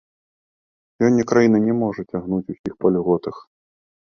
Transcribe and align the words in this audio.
Сёння 1.03 1.23
краіна 1.31 1.57
не 1.67 1.73
можа 1.81 2.01
цягнуць 2.11 2.51
усіх 2.57 2.73
па 2.85 2.93
льготах. 2.97 3.35